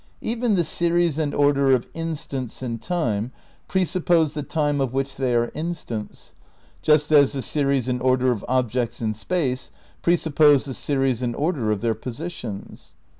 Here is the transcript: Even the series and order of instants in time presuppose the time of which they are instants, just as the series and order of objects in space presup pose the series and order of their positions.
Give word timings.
Even 0.21 0.55
the 0.55 0.63
series 0.63 1.19
and 1.19 1.31
order 1.31 1.71
of 1.73 1.85
instants 1.93 2.63
in 2.63 2.79
time 2.79 3.31
presuppose 3.67 4.33
the 4.33 4.41
time 4.41 4.81
of 4.81 4.93
which 4.93 5.15
they 5.15 5.35
are 5.35 5.51
instants, 5.53 6.33
just 6.81 7.11
as 7.11 7.33
the 7.33 7.41
series 7.43 7.87
and 7.87 8.01
order 8.01 8.31
of 8.31 8.43
objects 8.47 8.99
in 8.99 9.13
space 9.13 9.69
presup 10.01 10.33
pose 10.33 10.65
the 10.65 10.73
series 10.73 11.21
and 11.21 11.35
order 11.35 11.69
of 11.69 11.81
their 11.81 11.93
positions. 11.93 12.95